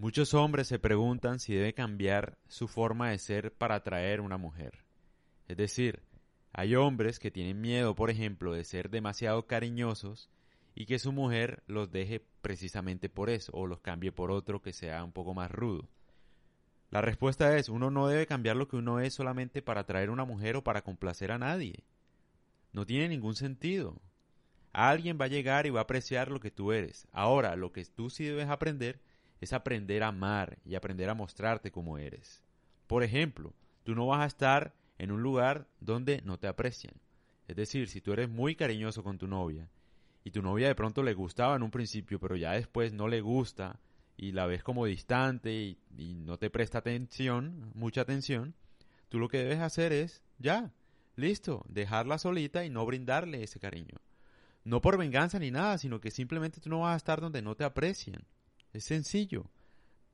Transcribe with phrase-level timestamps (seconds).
[0.00, 4.82] Muchos hombres se preguntan si debe cambiar su forma de ser para atraer una mujer.
[5.46, 6.00] Es decir,
[6.54, 10.30] hay hombres que tienen miedo, por ejemplo, de ser demasiado cariñosos
[10.74, 14.72] y que su mujer los deje precisamente por eso o los cambie por otro que
[14.72, 15.86] sea un poco más rudo.
[16.90, 20.12] La respuesta es, uno no debe cambiar lo que uno es solamente para atraer a
[20.12, 21.84] una mujer o para complacer a nadie.
[22.72, 24.00] No tiene ningún sentido.
[24.72, 27.06] Alguien va a llegar y va a apreciar lo que tú eres.
[27.12, 28.98] Ahora, lo que tú sí debes aprender
[29.40, 32.42] es aprender a amar y aprender a mostrarte como eres.
[32.86, 36.94] Por ejemplo, tú no vas a estar en un lugar donde no te aprecian.
[37.48, 39.68] Es decir, si tú eres muy cariñoso con tu novia
[40.24, 43.20] y tu novia de pronto le gustaba en un principio, pero ya después no le
[43.20, 43.80] gusta
[44.16, 45.78] y la ves como distante y,
[46.26, 48.54] no te presta atención, mucha atención,
[49.08, 50.70] tú lo que debes hacer es, ya,
[51.16, 53.96] listo, dejarla solita y no brindarle ese cariño.
[54.62, 57.56] No por venganza ni nada, sino que simplemente tú no vas a estar donde no
[57.56, 58.22] te aprecian.
[58.72, 59.50] Es sencillo,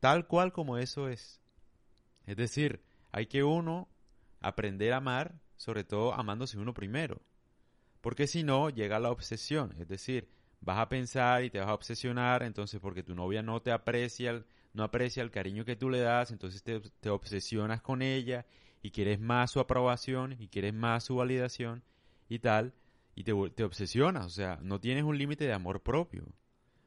[0.00, 1.40] tal cual como eso es.
[2.26, 3.88] Es decir, hay que uno
[4.40, 7.22] aprender a amar, sobre todo amándose uno primero.
[8.00, 9.74] Porque si no, llega la obsesión.
[9.78, 10.28] Es decir,
[10.60, 14.44] vas a pensar y te vas a obsesionar, entonces porque tu novia no te aprecia,
[14.74, 18.46] no aprecia el cariño que tú le das, entonces te, obsesionas con ella
[18.82, 21.82] y quieres más su aprobación y quieres más su validación
[22.28, 22.74] y tal,
[23.14, 26.26] y te, te obsesionas, o sea, no tienes un límite de amor propio.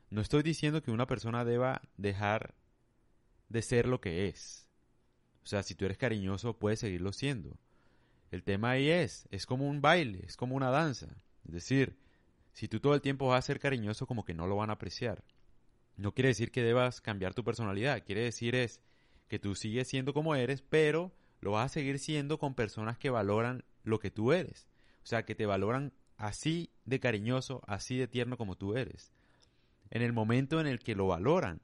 [0.09, 2.55] No estoy diciendo que una persona deba dejar
[3.47, 4.67] de ser lo que es.
[5.43, 7.57] O sea, si tú eres cariñoso, puedes seguirlo siendo.
[8.31, 11.07] El tema ahí es, es como un baile, es como una danza.
[11.45, 11.97] Es decir,
[12.53, 14.73] si tú todo el tiempo vas a ser cariñoso, como que no lo van a
[14.73, 15.23] apreciar.
[15.95, 18.81] No quiere decir que debas cambiar tu personalidad, quiere decir es
[19.27, 23.11] que tú sigues siendo como eres, pero lo vas a seguir siendo con personas que
[23.11, 24.67] valoran lo que tú eres.
[25.03, 29.11] O sea, que te valoran así de cariñoso, así de tierno como tú eres
[29.91, 31.61] en el momento en el que lo valoran.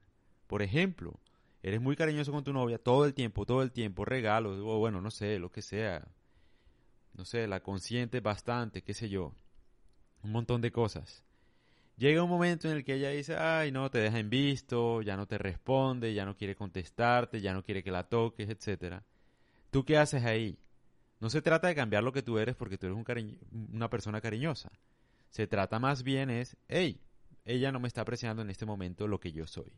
[0.47, 1.19] Por ejemplo,
[1.63, 5.01] eres muy cariñoso con tu novia todo el tiempo, todo el tiempo, regalos, o bueno,
[5.01, 6.07] no sé, lo que sea.
[7.13, 9.33] No sé, la consiente bastante, qué sé yo.
[10.21, 11.23] Un montón de cosas.
[11.97, 15.15] Llega un momento en el que ella dice, ay, no, te deja en visto, ya
[15.15, 19.01] no te responde, ya no quiere contestarte, ya no quiere que la toques, etc.
[19.71, 20.59] ¿Tú qué haces ahí?
[21.21, 23.39] No se trata de cambiar lo que tú eres porque tú eres un
[23.73, 24.71] una persona cariñosa.
[25.29, 26.99] Se trata más bien es, hey,
[27.45, 29.71] ella no me está apreciando en este momento lo que yo soy.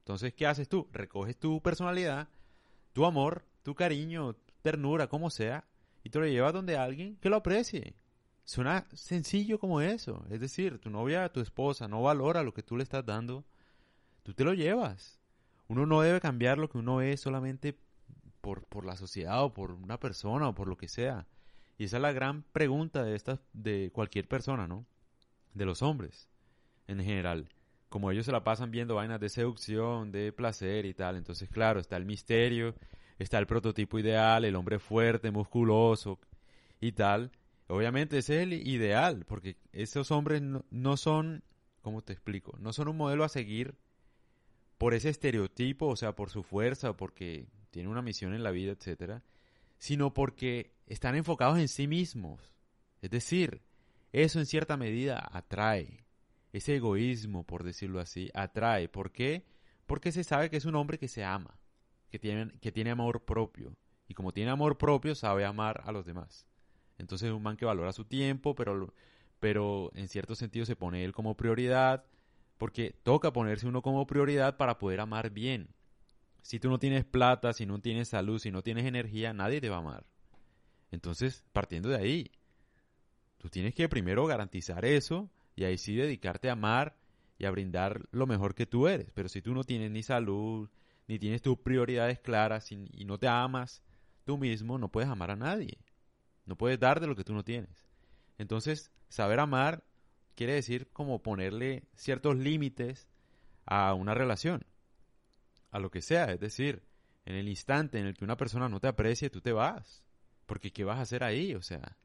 [0.00, 0.86] Entonces, ¿qué haces tú?
[0.92, 2.28] Recoges tu personalidad,
[2.92, 5.64] tu amor, tu cariño, ternura, como sea,
[6.04, 7.96] y te lo llevas donde alguien que lo aprecie.
[8.44, 10.24] Suena sencillo como eso.
[10.30, 13.44] Es decir, tu novia, tu esposa no valora lo que tú le estás dando,
[14.22, 15.18] tú te lo llevas.
[15.66, 17.76] Uno no debe cambiar lo que uno es solamente
[18.40, 21.26] por, por la sociedad o por una persona o por lo que sea.
[21.78, 24.86] Y esa es la gran pregunta de, estas, de cualquier persona, ¿no?
[25.54, 26.28] De los hombres
[26.86, 27.48] en general.
[27.88, 31.16] Como ellos se la pasan viendo vainas de seducción, de placer y tal.
[31.16, 32.74] Entonces, claro, está el misterio,
[33.18, 36.18] está el prototipo ideal, el hombre fuerte, musculoso
[36.80, 37.30] y tal.
[37.68, 41.42] Obviamente ese es el ideal, porque esos hombres no, son,
[41.82, 42.56] ¿cómo te explico?
[42.60, 43.76] No son un modelo a seguir
[44.78, 48.72] por ese estereotipo, o sea, por su fuerza, porque tienen una misión en la vida,
[48.72, 49.24] etcétera,
[49.78, 52.52] sino porque están enfocados en sí mismos.
[53.02, 53.62] Es decir,
[54.12, 56.05] eso en cierta medida atrae
[56.56, 58.88] ese egoísmo, por decirlo así, atrae.
[58.88, 59.44] ¿Por qué?
[59.86, 61.58] Porque se sabe que es un hombre que se ama,
[62.10, 63.76] que tiene, que tiene amor propio.
[64.08, 66.46] Y como tiene amor propio, sabe amar a los demás.
[66.98, 68.94] Entonces es un man que valora su tiempo, pero,
[69.38, 72.04] pero en cierto sentido se pone él como prioridad,
[72.56, 75.68] porque toca ponerse uno como prioridad para poder amar bien.
[76.40, 79.68] Si tú no tienes plata, si no tienes salud, si no tienes energía, nadie te
[79.68, 80.06] va a amar.
[80.90, 82.30] Entonces, partiendo de ahí,
[83.36, 86.96] tú tienes que primero garantizar eso y ahí sí dedicarte a amar
[87.38, 89.10] y a brindar lo mejor que tú eres.
[89.14, 90.70] Pero si tú no tienes ni salud,
[91.08, 93.82] ni tienes tus prioridades claras y, no te amas
[94.24, 95.78] tú mismo, no puedes amar a nadie.
[96.44, 97.88] No puedes dar de lo que tú no tienes.
[98.38, 99.82] Entonces, saber amar
[100.34, 103.08] quiere decir como ponerle ciertos límites
[103.64, 104.64] a una relación,
[105.70, 106.26] a lo que sea.
[106.26, 106.82] Es decir,
[107.24, 110.04] en el instante en el que una persona no te aprecie, tú te vas.
[110.44, 111.54] Porque ¿qué vas a hacer ahí?
[111.54, 111.96] O sea,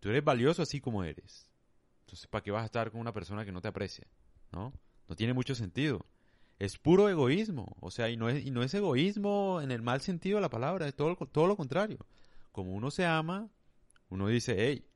[0.00, 1.53] tú eres valioso así como eres.
[2.04, 4.06] Entonces, ¿para qué vas a estar con una persona que no te aprecia?
[4.52, 4.72] ¿No?
[5.08, 6.04] No tiene mucho sentido.
[6.58, 7.76] Es puro egoísmo.
[7.80, 10.50] O sea, y no es, y no es egoísmo en el mal sentido de la
[10.50, 11.98] palabra, es todo, todo lo contrario.
[12.52, 13.48] Como uno se ama,
[14.10, 14.86] uno dice, hey,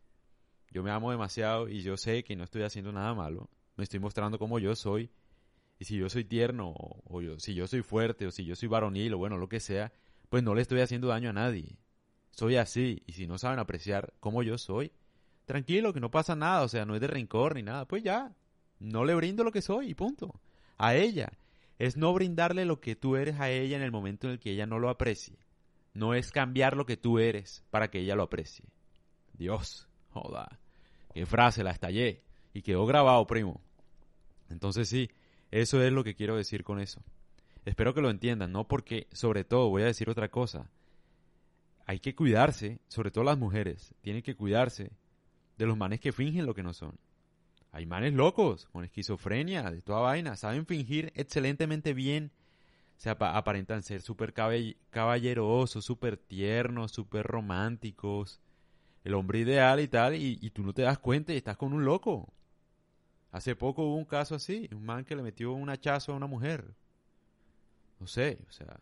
[0.70, 3.49] yo me amo demasiado y yo sé que no estoy haciendo nada malo.
[3.76, 5.11] Me estoy mostrando como yo soy.
[5.78, 9.14] Y si yo soy tierno, o, si yo soy fuerte, o si yo soy varonil,
[9.14, 9.93] o bueno, lo que sea,
[10.28, 11.78] pues no le estoy haciendo daño a nadie.
[12.32, 13.02] Soy así.
[13.06, 14.93] Y si no saben apreciar cómo yo soy,
[15.49, 18.37] tranquilo, que no pasa nada, o sea, no es de rencor ni nada, pues ya,
[18.79, 20.39] no le brindo lo que soy y punto.
[20.77, 21.33] A ella.
[21.79, 24.50] es no brindarle lo que tú eres a ella en el momento en el que
[24.50, 25.39] ella no lo aprecie.
[25.95, 28.67] No es cambiar lo que tú eres para que ella lo aprecie.
[29.33, 30.59] Dios, joda.
[31.15, 32.23] Qué frase, la estallé.
[32.53, 33.61] Y quedó grabado, primo.
[34.50, 35.09] Entonces sí,
[35.50, 37.03] eso es lo que quiero decir con eso.
[37.65, 38.67] Espero que lo entiendan, ¿no?
[38.67, 40.69] Porque, sobre todo, voy a decir otra cosa.
[41.87, 44.91] Hay que cuidarse, sobre todo las mujeres, tienen que cuidarse
[45.58, 46.99] de los manes que fingen lo que no son.
[47.72, 52.31] Hay manes locos, con esquizofrenia, de toda vaina, saben fingir excelentemente bien.
[52.96, 58.40] Se aparentan ser súper caballerosos, súper tiernos, súper románticos.
[59.05, 61.72] El hombre ideal y tal, y, y tú no te das cuenta y estás con
[61.72, 62.32] un loco.
[63.31, 66.26] Hace poco hubo un caso así, un man que le metió un hachazo a una
[66.26, 66.75] mujer.
[68.00, 68.81] No sé, o sea,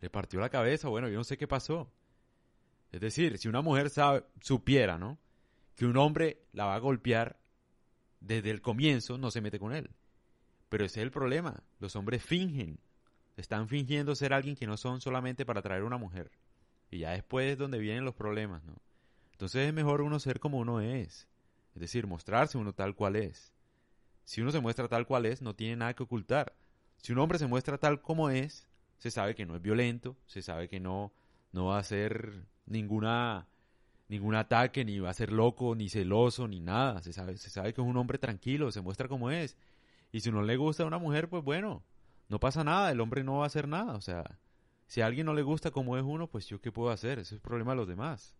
[0.00, 1.90] le partió la cabeza, bueno, yo no sé qué pasó.
[2.90, 5.18] Es decir, si una mujer sabe, supiera, ¿no?
[5.76, 7.38] Que un hombre la va a golpear
[8.20, 9.90] desde el comienzo, no se mete con él.
[10.68, 11.62] Pero ese es el problema.
[11.78, 12.78] Los hombres fingen.
[13.36, 16.30] Están fingiendo ser alguien que no son solamente para atraer a una mujer.
[16.90, 18.76] Y ya después es donde vienen los problemas, ¿no?
[19.32, 21.28] Entonces es mejor uno ser como uno es.
[21.74, 23.52] Es decir, mostrarse uno tal cual es.
[24.24, 26.54] Si uno se muestra tal cual es, no tiene nada que ocultar.
[26.98, 28.68] Si un hombre se muestra tal como es,
[28.98, 31.12] se sabe que no es violento, se sabe que no,
[31.52, 33.46] no va a hacer ninguna
[34.08, 37.02] ningún ataque, ni va a ser loco, ni celoso, ni nada.
[37.02, 39.56] Se sabe, se sabe que es un hombre tranquilo, se muestra como es.
[40.12, 41.82] Y si no le gusta a una mujer, pues bueno,
[42.28, 43.94] no pasa nada, el hombre no va a hacer nada.
[43.94, 44.38] O sea,
[44.86, 47.36] si a alguien no le gusta como es uno, pues yo qué puedo hacer, ese
[47.36, 48.34] es problema de los demás.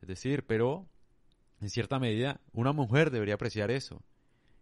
[0.00, 0.86] Es decir, pero
[1.60, 4.02] en cierta medida, una mujer debería apreciar eso,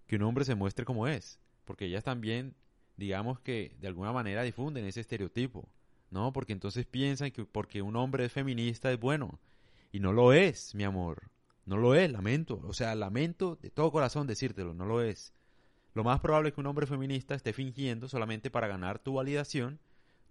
[0.06, 2.54] que un hombre se muestre como es, porque ellas también,
[2.96, 5.68] digamos que de alguna manera difunden ese estereotipo,
[6.10, 6.32] ¿no?
[6.32, 9.38] Porque entonces piensan que porque un hombre es feminista es bueno,
[9.92, 11.30] y no lo es, mi amor,
[11.64, 15.32] no lo es, lamento, o sea, lamento de todo corazón decírtelo, no lo es.
[15.94, 19.80] Lo más probable es que un hombre feminista esté fingiendo solamente para ganar tu validación,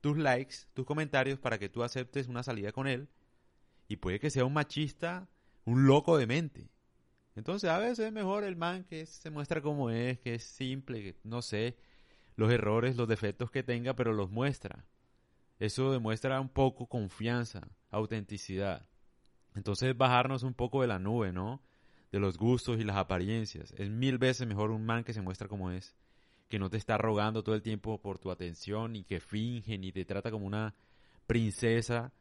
[0.02, 3.10] tus likes, tus comentarios para que tú aceptes una salida con él,
[3.88, 5.28] y puede que sea un machista
[5.66, 6.70] un loco de mente.
[7.36, 11.02] Entonces a veces es mejor el man que se muestra como es, que es simple,
[11.02, 11.76] que no sé
[12.38, 14.86] los errores, los defectos que tenga, pero los muestra.
[15.60, 18.88] Eso demuestra un poco confianza, autenticidad.
[19.56, 21.62] Entonces bajarnos un poco de la nube, ¿no?
[22.12, 23.74] De los gustos y las apariencias.
[23.78, 25.96] Es mil veces mejor un man que se muestra como es,
[26.48, 29.92] que no te está rogando todo el tiempo por tu atención y que finge ni
[29.92, 30.76] te trata como una
[31.28, 32.14] princesa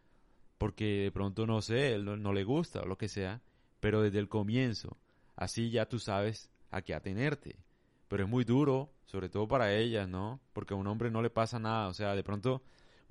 [0.58, 3.42] porque de pronto no sé, él no, le gusta o lo que sea,
[3.80, 4.96] pero desde el comienzo,
[5.36, 7.56] así ya tú sabes a qué atenerte.
[8.08, 10.40] Pero es muy duro, sobre todo para ellas, ¿no?
[10.52, 12.62] Porque a un hombre no le pasa nada, o sea, de pronto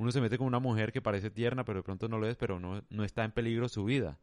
[0.04, 2.36] uno se mete con una mujer que parece tierna, pero de pronto no lo es,
[2.36, 4.20] pero no, no está en peligro su vida.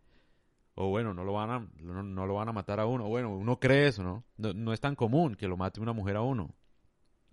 [0.74, 3.08] O bueno, no lo, van a, no, lo van a matar a uno.
[3.08, 4.24] Bueno, uno cree eso, ¿no?
[4.36, 4.52] ¿no?
[4.52, 6.54] No es tan común que lo mate una mujer a uno.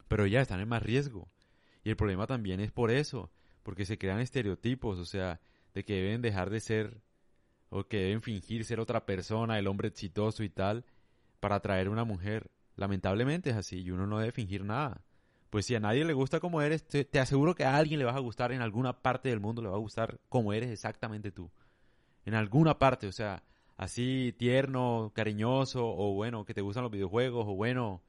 [0.08, 1.30] Pero ya están en más riesgo.
[1.84, 3.32] Y el problema también es por eso,
[3.64, 5.40] porque se crean estereotipos, o sea,
[5.74, 7.02] de que deben dejar de ser
[7.70, 10.86] o que deben fingir ser otra persona, el hombre exitoso y tal,
[11.40, 12.50] para atraer a una mujer.
[12.76, 15.04] Lamentablemente es así y uno no debe fingir nada.
[15.50, 18.16] Pues si a nadie le gusta como eres, te, aseguro que a alguien le vas
[18.16, 21.50] a gustar en alguna parte del mundo, le va a gustar como eres exactamente tú.
[22.26, 23.44] En alguna parte, o sea,
[23.78, 28.02] así tierno, cariñoso, o bueno, que te gustan los videojuegos, o bueno,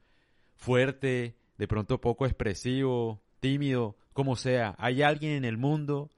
[0.55, 4.75] fuerte, de pronto poco expresivo, tímido, como sea.
[4.77, 6.09] Hay alguien en el mundo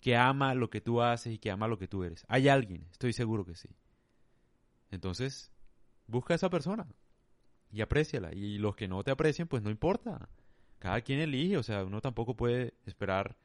[0.00, 2.24] que ama lo que tú haces y que ama lo que tú eres.
[2.28, 3.68] Hay alguien, estoy seguro que sí.
[4.90, 5.50] Entonces,
[6.06, 6.86] busca a esa persona
[7.72, 8.34] y apréciala.
[8.34, 10.28] Y los que no te aprecien, pues no importa.
[10.80, 13.36] Cada quien elige, o sea, uno tampoco puede esperar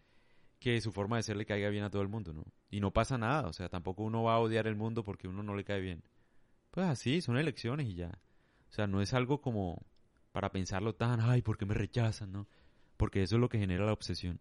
[0.58, 2.46] que su forma de ser le caiga bien a todo el mundo, ¿no?
[2.72, 5.44] Y no pasa nada, o sea, tampoco uno va a odiar el mundo porque uno
[5.44, 6.02] no le cae bien.
[6.72, 8.18] Pues así, son elecciones y ya.
[8.70, 9.86] O sea, no es algo como
[10.32, 12.48] para pensarlo tan, ay, ¿por qué me rechazan, no?
[12.96, 14.40] Porque eso es lo que genera la obsesión.